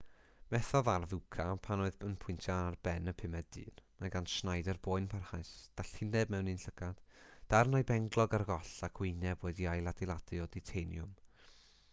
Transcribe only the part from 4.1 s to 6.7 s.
gan schneider boen parhaus dallineb mewn un